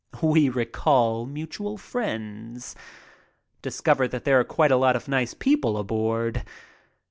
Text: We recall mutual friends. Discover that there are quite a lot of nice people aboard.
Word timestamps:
We 0.23 0.49
recall 0.49 1.27
mutual 1.27 1.77
friends. 1.77 2.75
Discover 3.61 4.07
that 4.07 4.23
there 4.25 4.39
are 4.39 4.43
quite 4.43 4.71
a 4.71 4.75
lot 4.75 4.95
of 4.95 5.07
nice 5.07 5.35
people 5.35 5.77
aboard. 5.77 6.43